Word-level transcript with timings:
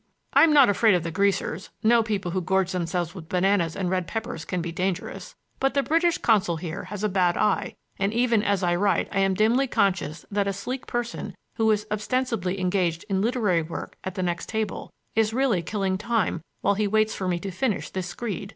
I 0.33 0.41
am 0.43 0.51
not 0.51 0.67
afraid 0.67 0.95
of 0.95 1.03
the 1.03 1.11
Greasers—no 1.11 2.01
people 2.01 2.31
who 2.31 2.41
gorge 2.41 2.71
themselves 2.71 3.13
with 3.13 3.29
bananas 3.29 3.75
and 3.75 3.87
red 3.87 4.07
peppers 4.07 4.45
can 4.45 4.59
be 4.59 4.71
dangerous—but 4.71 5.75
the 5.75 5.83
British 5.83 6.17
consul 6.17 6.57
here 6.57 6.85
has 6.85 7.03
a 7.03 7.07
bad 7.07 7.37
eye 7.37 7.75
and 7.99 8.11
even 8.11 8.41
as 8.41 8.63
I 8.63 8.73
write 8.77 9.09
I 9.11 9.19
am 9.19 9.35
dimly 9.35 9.67
conscious 9.67 10.25
that 10.31 10.47
a 10.47 10.53
sleek 10.53 10.87
person, 10.87 11.35
who 11.57 11.69
is 11.69 11.85
ostensibly 11.91 12.59
engaged 12.59 13.05
in 13.09 13.21
literary 13.21 13.61
work 13.61 13.95
at 14.03 14.15
the 14.15 14.23
next 14.23 14.49
table, 14.49 14.91
is 15.15 15.35
really 15.35 15.61
killing 15.61 15.99
time 15.99 16.41
while 16.61 16.73
he 16.73 16.87
waits 16.87 17.13
for 17.13 17.27
me 17.27 17.37
to 17.37 17.51
finish 17.51 17.91
this 17.91 18.07
screed. 18.07 18.49